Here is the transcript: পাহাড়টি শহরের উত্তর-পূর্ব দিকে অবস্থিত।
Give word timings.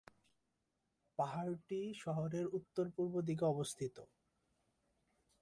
পাহাড়টি 1.19 1.79
শহরের 1.95 2.45
উত্তর-পূর্ব 2.49 3.13
দিকে 3.21 3.43
অবস্থিত। 3.45 3.95